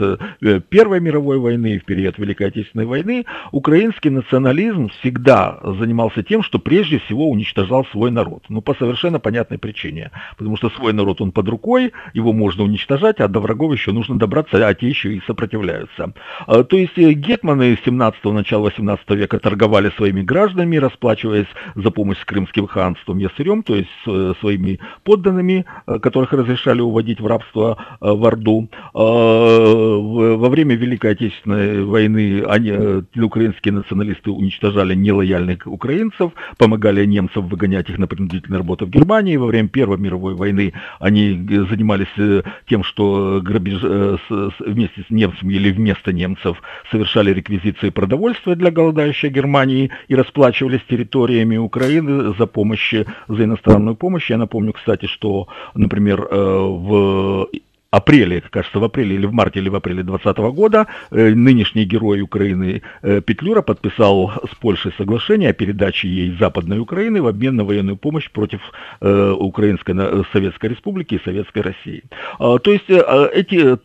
[0.69, 6.59] Первой мировой войны, и в период Великой Отечественной войны, украинский национализм всегда занимался тем, что
[6.59, 8.45] прежде всего уничтожал свой народ.
[8.49, 10.11] Ну, по совершенно понятной причине.
[10.37, 14.67] Потому что свой народ, он под рукой, его можно уничтожать, а врагов еще нужно добраться,
[14.67, 16.13] а те еще и сопротивляются.
[16.47, 22.19] А, то есть э, гетманы 17-го, начала 18 века торговали своими гражданами, расплачиваясь за помощь
[22.21, 27.77] с крымским ханством ясырем, то есть э, своими подданными, э, которых разрешали уводить в рабство
[28.01, 28.69] в Орду.
[28.95, 29.97] А,
[30.43, 32.73] во время Великой Отечественной войны они,
[33.21, 39.37] украинские националисты уничтожали нелояльных украинцев, помогали немцам выгонять их на принудительные работы в Германии.
[39.37, 41.35] Во время Первой мировой войны они
[41.71, 44.17] занимались тем, что грабеж, э,
[44.61, 51.57] вместе с немцами или вместо немцев совершали реквизиции продовольствия для голодающей Германии и расплачивались территориями
[51.57, 52.95] Украины за помощь,
[53.29, 54.31] за иностранную помощь.
[54.31, 57.49] Я напомню, кстати, что, например, э, в
[57.93, 62.23] апреле, кажется, в апреле или в марте или в апреле 2020 года э, нынешний герой
[62.23, 67.65] Украины э, Петлюра подписал с Польшей соглашение о передаче ей Западной Украины в обмен на
[67.65, 68.61] военную помощь против
[69.03, 69.93] э, Украинской
[70.33, 72.03] Советской Республики и Советской России.
[72.39, 73.77] А, то есть эти,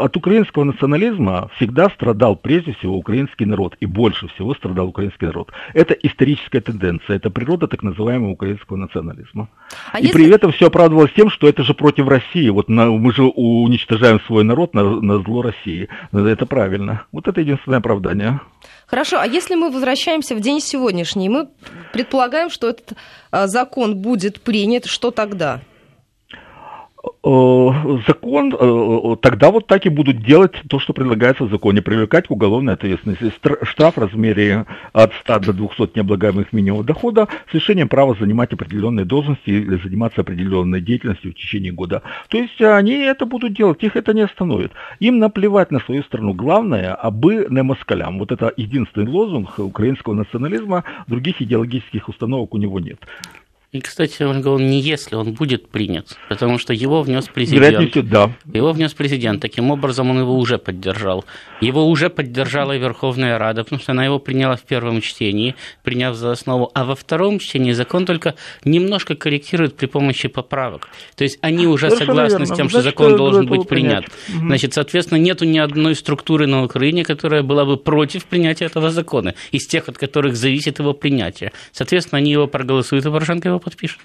[0.00, 5.50] от украинского национализма всегда страдал прежде всего украинский народ, и больше всего страдал украинский народ.
[5.74, 9.48] Это историческая тенденция, это природа так называемого украинского национализма.
[9.92, 10.18] А и если...
[10.18, 12.48] при этом все оправдывалось тем, что это же против России.
[12.48, 15.88] Вот на, мы же уничтожаем свой народ на, на зло России.
[16.12, 17.06] Это правильно.
[17.12, 18.40] Вот это единственное оправдание.
[18.86, 21.48] Хорошо, а если мы возвращаемся в день сегодняшний, мы
[21.92, 22.94] предполагаем, что этот
[23.30, 25.60] а, закон будет принят, что тогда?
[27.02, 27.70] Э,
[28.06, 32.30] закон, э, тогда вот так и будут делать то, что предлагается в законе, привлекать к
[32.30, 33.32] уголовной ответственности.
[33.62, 39.06] Штраф в размере от 100 до 200 необлагаемых минимумов дохода с лишением права занимать определенные
[39.06, 42.02] должности или заниматься определенной деятельностью в течение года.
[42.28, 44.72] То есть они это будут делать, их это не остановит.
[44.98, 46.34] Им наплевать на свою страну.
[46.34, 48.18] Главное, абы не москалям.
[48.18, 52.98] Вот это единственный лозунг украинского национализма, других идеологических установок у него нет.
[53.72, 57.92] И, кстати, он говорил, не если он будет принят, потому что его внес президент.
[58.08, 58.32] да.
[58.52, 59.40] Его внес президент.
[59.40, 61.24] Таким образом, он его уже поддержал.
[61.60, 65.54] Его уже поддержала Верховная Рада, потому что она его приняла в первом чтении,
[65.84, 66.72] приняв за основу.
[66.74, 70.88] А во втором чтении закон только немножко корректирует при помощи поправок.
[71.14, 72.54] То есть они уже Совершенно согласны верно.
[72.54, 74.06] с тем, что закон должен быть принят.
[74.26, 74.46] Принять.
[74.46, 79.36] Значит, соответственно, нету ни одной структуры на Украине, которая была бы против принятия этого закона,
[79.52, 81.52] из тех, от которых зависит его принятие.
[81.70, 84.00] Соответственно, они его проголосуют, и Порошенко его подпишет?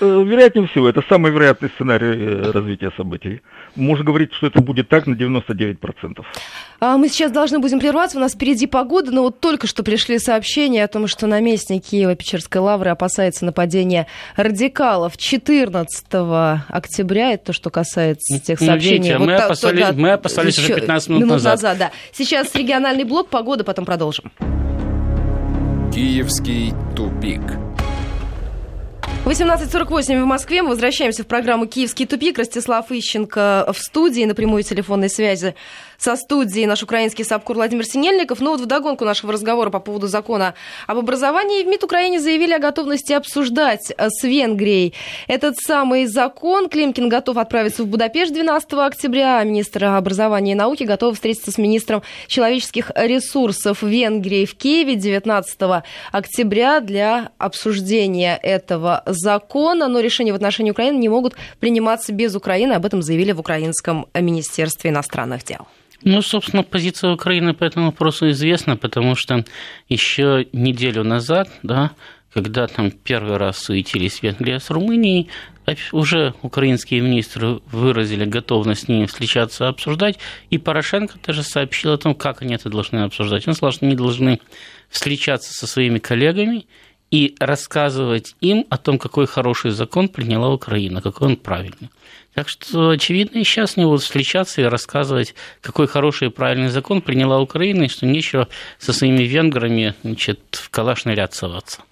[0.00, 3.42] Э, вероятнее всего, это самый вероятный сценарий э, развития событий.
[3.76, 6.24] Можно говорить, что это будет так на 99%.
[6.80, 10.18] А мы сейчас должны будем прерваться, у нас впереди погода, но вот только что пришли
[10.18, 14.06] сообщения о том, что наместник Киева-Печерской лавры опасается нападения
[14.36, 16.06] радикалов 14
[16.68, 17.32] октября.
[17.32, 18.96] Это то, что касается тех сообщений.
[18.96, 21.54] Видите, вот мы, та, опасались, то, да, мы опасались уже 15 минут, минут назад.
[21.54, 21.90] назад да.
[22.12, 24.32] Сейчас региональный блок, погода, потом продолжим.
[25.92, 27.42] Киевский тупик.
[29.26, 30.62] 18.48 в Москве.
[30.62, 32.38] Мы возвращаемся в программу «Киевский тупик».
[32.38, 35.54] Ростислав Ищенко в студии на прямой телефонной связи
[36.00, 38.40] со студией наш украинский САПКУР Владимир Синельников.
[38.40, 40.54] Ну вот вдогонку нашего разговора по поводу закона
[40.86, 44.94] об образовании в МИД Украине заявили о готовности обсуждать э, с Венгрией
[45.28, 46.70] этот самый закон.
[46.70, 49.44] Климкин готов отправиться в Будапешт 12 октября.
[49.44, 55.82] Министр образования и науки готов встретиться с министром человеческих ресурсов Венгрии в Киеве 19
[56.12, 59.86] октября для обсуждения этого закона.
[59.86, 62.72] Но решения в отношении Украины не могут приниматься без Украины.
[62.72, 65.66] Об этом заявили в Украинском министерстве иностранных дел.
[66.02, 69.44] Ну, собственно, позиция Украины по этому вопросу известна, потому что
[69.88, 71.90] еще неделю назад, да,
[72.32, 75.28] когда там первый раз суетились Венгрия с Румынией,
[75.92, 82.14] уже украинские министры выразили готовность с ними встречаться, обсуждать, и Порошенко тоже сообщил о том,
[82.14, 83.46] как они это должны обсуждать.
[83.46, 84.40] Он сказал, что они должны
[84.88, 86.66] встречаться со своими коллегами
[87.10, 91.90] и рассказывать им о том, какой хороший закон приняла Украина, какой он правильный.
[92.34, 97.02] Так что, очевидно, и сейчас не будут встречаться и рассказывать, какой хороший и правильный закон
[97.02, 101.82] приняла Украина, и что нечего со своими венграми значит, в калашный ряд соваться.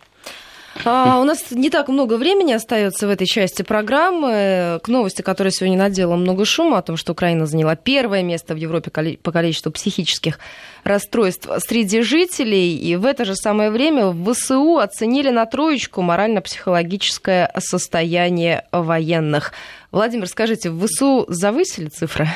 [0.84, 4.80] А, у нас не так много времени остается в этой части программы.
[4.82, 8.56] К новости, которая сегодня надела много шума, о том, что Украина заняла первое место в
[8.56, 10.38] Европе по количеству психических
[10.84, 12.76] расстройств среди жителей.
[12.76, 19.52] И в это же самое время в ВСУ оценили на троечку морально-психологическое состояние военных.
[19.90, 22.28] Владимир, скажите, в ВСУ завысили цифры?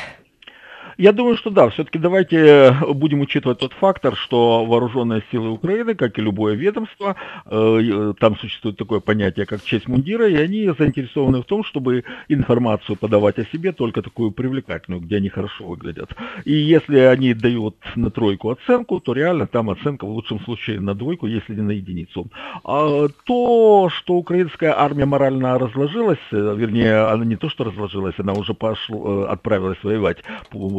[0.98, 5.94] Я думаю, что да, все-таки давайте э, будем учитывать тот фактор, что вооруженные силы Украины,
[5.94, 11.42] как и любое ведомство, э, там существует такое понятие, как честь мундира, и они заинтересованы
[11.42, 16.11] в том, чтобы информацию подавать о себе только такую привлекательную, где они хорошо выглядят.
[16.44, 20.94] И если они дают на тройку оценку, то реально там оценка в лучшем случае на
[20.94, 22.26] двойку, если не на единицу.
[22.64, 28.35] А то, что украинская армия морально разложилась, э, вернее, она не то, что разложилась, она
[28.35, 30.18] уже пошла, отправилась воевать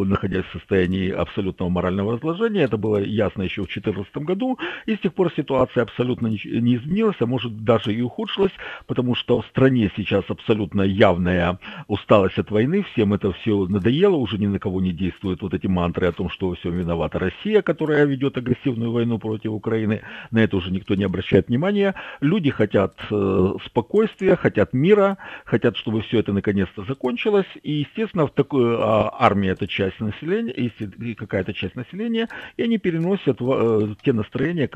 [0.05, 2.63] находясь в состоянии абсолютного морального разложения.
[2.63, 4.59] Это было ясно еще в 2014 году.
[4.85, 8.51] И с тех пор ситуация абсолютно не изменилась, а может даже и ухудшилась,
[8.87, 12.83] потому что в стране сейчас абсолютно явная усталость от войны.
[12.93, 16.29] Всем это все надоело, уже ни на кого не действуют вот эти мантры о том,
[16.29, 20.01] что во всем виновата Россия, которая ведет агрессивную войну против Украины.
[20.31, 21.95] На это уже никто не обращает внимания.
[22.21, 27.47] Люди хотят э, спокойствия, хотят мира, хотят, чтобы все это наконец-то закончилось.
[27.63, 32.27] И, естественно, в такой а, армии это часть часть населения, если какая-то часть населения,
[32.57, 34.67] и они переносят э, те настроения,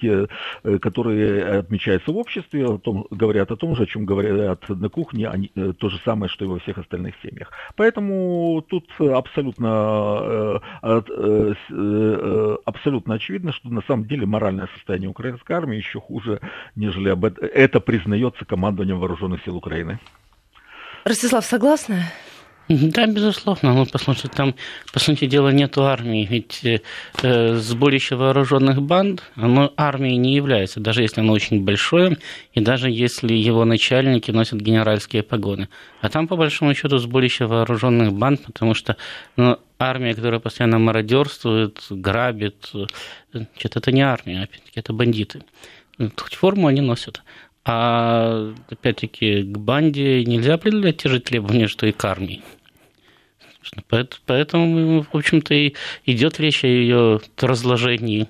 [0.00, 0.28] те,
[0.62, 4.88] э, которые отмечаются в обществе, о том, говорят о том же, о чем говорят на
[4.88, 7.50] кухне, они, э, то же самое, что и во всех остальных семьях.
[7.76, 10.60] Поэтому тут абсолютно,
[12.64, 16.40] абсолютно очевидно, что на самом деле моральное состояние украинской армии еще хуже,
[16.76, 19.98] нежели об это, это признается командованием вооруженных сил Украины.
[21.04, 22.04] Ростислав, согласна?
[22.70, 23.74] Да, безусловно.
[23.74, 24.54] Ну, послушайте, там,
[24.92, 26.24] по сути дела, нету армии.
[26.24, 26.64] Ведь
[27.20, 32.16] э, сборище вооруженных банд, оно армией не является, даже если оно очень большое,
[32.52, 35.68] и даже если его начальники носят генеральские погоны.
[36.00, 38.96] А там, по большому счету, сборище вооруженных банд, потому что
[39.36, 42.70] ну, армия, которая постоянно мародерствует, грабит,
[43.32, 45.42] значит, это не армия, опять-таки, это бандиты.
[45.98, 47.20] Хоть форму они носят.
[47.64, 52.42] А опять-таки к банде нельзя определять те же требования, что и к армии.
[54.26, 55.74] Поэтому, в общем-то, и
[56.06, 58.28] идет речь о ее разложении.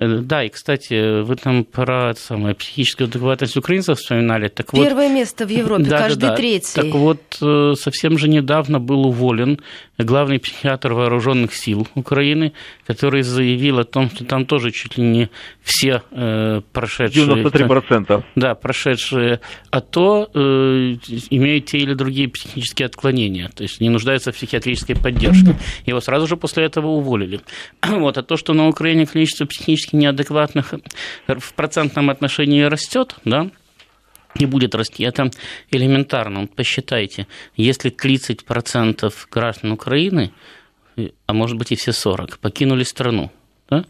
[0.00, 4.48] Э, да, и, кстати, вы там про самое, психическую адекватность украинцев вспоминали.
[4.48, 6.74] Так Первое вот, место в Европе, да, каждый да, третий.
[6.74, 9.60] Так вот, э, совсем же недавно был уволен
[9.98, 12.52] главный психиатр вооруженных сил Украины,
[12.86, 15.30] который заявил о том, что там тоже чуть ли не
[15.62, 17.26] все э, прошедшие...
[17.26, 18.24] 93%.
[18.36, 20.38] Да, прошедшие АТО э,
[21.30, 25.56] имеют те или другие психические отклонения, то есть не нуждаются в психиатрической поддержке.
[25.84, 27.40] Его сразу же после этого уволили.
[28.00, 29.44] Вот, а то, что на Украине количество
[29.90, 30.74] психически неадекватных
[31.26, 33.50] в процентном отношении растет, да,
[34.38, 35.02] не будет расти.
[35.04, 35.30] Это
[35.70, 36.46] элементарно.
[36.46, 37.26] Посчитайте,
[37.56, 40.32] если 30% граждан Украины,
[41.26, 43.30] а может быть и все 40, покинули страну,
[43.68, 43.84] да?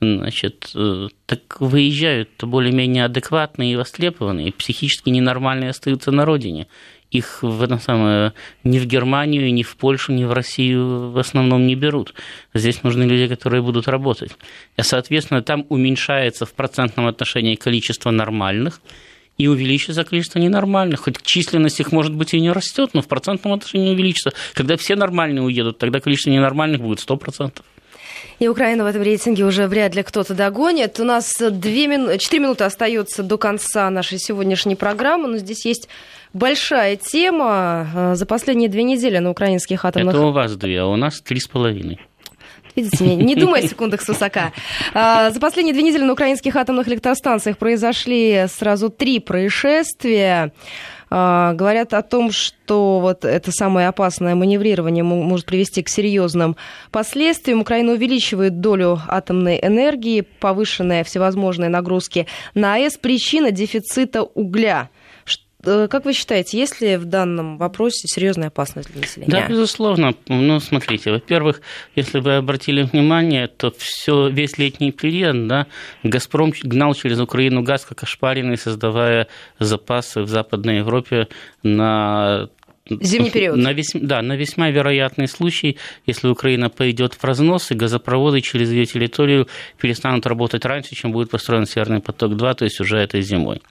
[0.00, 6.66] значит, э, так выезжают более-менее адекватные и востребованные, психически ненормальные остаются на родине.
[7.14, 8.32] Их в этом самое,
[8.64, 12.12] ни в Германию, ни в Польшу, ни в Россию в основном не берут.
[12.54, 14.32] Здесь нужны люди, которые будут работать.
[14.76, 18.80] И, соответственно, там уменьшается в процентном отношении количество нормальных,
[19.38, 21.00] и увеличится количество ненормальных.
[21.00, 24.32] Хоть численность их, может быть, и не растет, но в процентном отношении увеличится.
[24.52, 27.62] Когда все нормальные уедут, тогда количество ненормальных будет 100%.
[28.38, 30.98] И Украина в этом рейтинге уже вряд ли кто-то догонит.
[30.98, 32.18] У нас 2 мину...
[32.18, 35.88] 4 минуты остается до конца нашей сегодняшней программы, но здесь есть
[36.34, 37.86] большая тема.
[37.94, 40.14] Э, за последние две недели на украинских атомных...
[40.14, 41.98] Это у вас две, а у нас три с половиной.
[42.76, 44.52] Видите, не, не думай о секундах с высока.
[44.92, 50.52] А, за последние две недели на украинских атомных электростанциях произошли сразу три происшествия.
[51.08, 56.56] А, говорят о том, что вот это самое опасное маневрирование может привести к серьезным
[56.90, 57.60] последствиям.
[57.60, 62.96] Украина увеличивает долю атомной энергии, повышенные всевозможные нагрузки на АЭС.
[62.96, 65.03] Причина дефицита угля– Э,
[65.64, 69.30] как вы считаете, есть ли в данном вопросе серьезная опасность для населения?
[69.30, 70.14] Да, безусловно.
[70.28, 71.60] Ну, смотрите, во-первых,
[71.94, 75.66] если вы обратили внимание, то все, весь летний период, да,
[76.02, 81.28] «Газпром» гнал через Украину газ как ошпаренный, создавая запасы в Западной Европе
[81.62, 82.48] на
[82.86, 83.56] Зимний период.
[83.56, 88.70] На весь, да, на весьма вероятный случай, если Украина пойдет в разнос, и газопроводы через
[88.70, 93.62] ее территорию перестанут работать раньше, чем будет построен Северный поток-2, то есть уже этой зимой.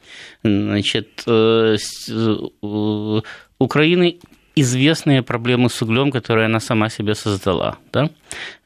[0.44, 1.78] Значит, э,
[2.10, 3.22] э,
[3.60, 4.18] Украины
[4.56, 7.78] известные проблемы с углем, которые она сама себе создала.
[7.92, 8.10] Да?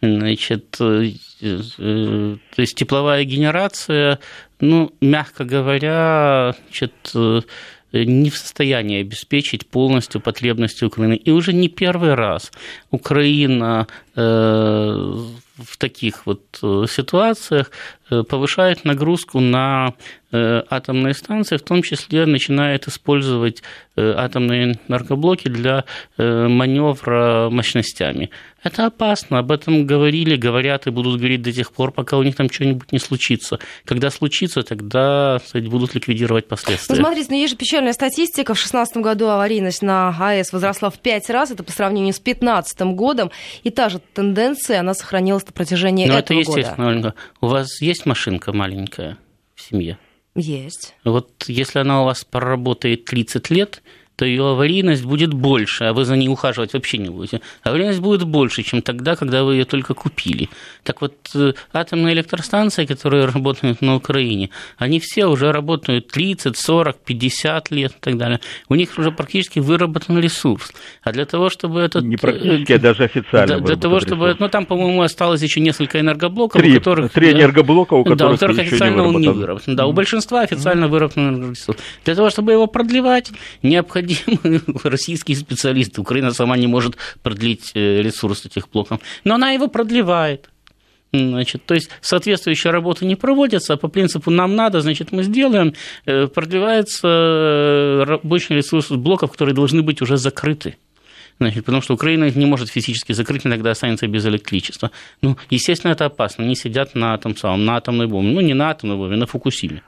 [0.01, 4.19] Значит, э, то есть тепловая генерация,
[4.61, 7.13] ну, мягко говоря, значит,
[8.05, 11.15] не в состоянии обеспечить полностью потребности Украины.
[11.15, 12.51] И уже не первый раз
[12.91, 17.71] Украина э, в таких вот э, ситуациях
[18.09, 19.93] повышает нагрузку на
[20.31, 23.63] атомные станции, в том числе начинает использовать
[23.95, 25.85] атомные энергоблоки для
[26.17, 28.29] маневра мощностями.
[28.61, 32.35] Это опасно, об этом говорили, говорят и будут говорить до тех пор, пока у них
[32.35, 33.59] там что-нибудь не случится.
[33.85, 36.95] Когда случится, тогда кстати, будут ликвидировать последствия.
[36.95, 38.53] Ну, смотрите, но есть же печальная статистика.
[38.53, 42.81] В 2016 году аварийность на АЭС возросла в 5 раз, это по сравнению с 2015
[42.95, 43.31] годом,
[43.63, 47.13] и та же тенденция, она сохранилась на протяжении но этого это естественно, года.
[47.39, 49.17] У вас есть машинка маленькая
[49.55, 49.97] в семье?
[50.35, 50.95] Есть.
[51.03, 53.81] Вот если она у вас проработает 30 лет,
[54.17, 57.39] то ее аварийность будет больше, а вы за ней ухаживать вообще не будете.
[57.61, 60.49] Аварийность будет больше, чем тогда, когда вы ее только купили.
[60.83, 64.49] Так вот, э, атомные электростанции, которые работают на Украине,
[64.79, 68.39] они все уже работают 30, 40, 50 лет и так далее.
[68.69, 70.73] У них уже практически выработан ресурс.
[71.03, 72.03] А для того, чтобы этот...
[72.03, 73.57] Не практически, а даже официально.
[73.57, 74.25] Для, для того, чтобы...
[74.25, 74.39] Ресурс.
[74.39, 77.11] Ну, там, по-моему, осталось еще несколько энергоблоков, три, у которых...
[77.13, 79.75] Три энергоблока, у которых, да, у которых официально не он не выработан.
[79.75, 80.87] Да, у большинства официально mm-hmm.
[80.87, 81.77] выработан ресурс.
[82.03, 83.29] Для того, чтобы его продлевать,
[83.61, 86.01] необходимо необходимы российские специалисты.
[86.01, 88.99] Украина сама не может продлить э, ресурс этих блоков.
[89.23, 90.49] Но она его продлевает.
[91.13, 95.73] Значит, то есть соответствующая работа не проводится, а по принципу нам надо, значит, мы сделаем,
[96.05, 100.75] э, продлевается э, рабочий ресурс блоков, которые должны быть уже закрыты.
[101.39, 104.91] Значит, потому что Украина не может физически закрыть, иногда останется без электричества.
[105.21, 106.43] Ну, естественно, это опасно.
[106.43, 108.33] Они сидят на, том самом, на атомной бомбе.
[108.33, 109.83] Ну, не на атомной бомбе, на Фукусиме.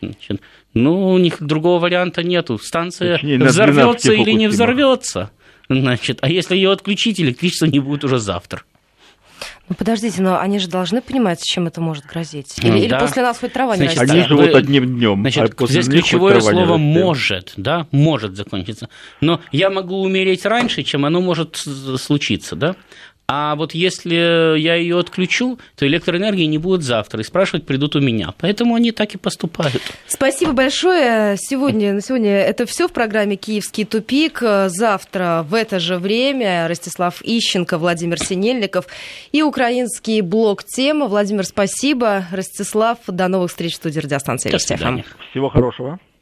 [0.00, 0.40] Значит,
[0.78, 2.58] ну, у них другого варианта нету.
[2.58, 5.30] Станция Точнее, взорвется или не взорвется.
[5.68, 8.62] Значит, а если ее отключить, электричество не будет уже завтра.
[9.68, 12.58] Ну подождите, но они же должны понимать, чем это может грозить.
[12.58, 14.16] Или, ну, или после нас хоть трава значит, не растет.
[14.16, 15.20] Они живут одним днем.
[15.20, 18.88] Значит, а здесь ключевое слово может, да, может закончиться.
[19.20, 22.76] Но я могу умереть раньше, чем оно может случиться, да.
[23.30, 28.00] А вот если я ее отключу, то электроэнергии не будет завтра, и спрашивать придут у
[28.00, 28.32] меня.
[28.38, 29.82] Поэтому они так и поступают.
[30.06, 31.36] Спасибо большое.
[31.36, 34.42] Сегодня, на сегодня это все в программе «Киевский тупик».
[34.68, 38.86] Завтра в это же время Ростислав Ищенко, Владимир Синельников
[39.30, 41.06] и украинский блок тема.
[41.06, 42.24] Владимир, спасибо.
[42.32, 45.04] Ростислав, до новых встреч в студии радиостанции До свидания.
[45.30, 45.98] Всего хорошего.